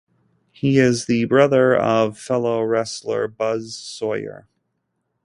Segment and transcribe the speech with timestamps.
[0.51, 4.47] He is the brother of fellow wrestler Buzz Sawyer.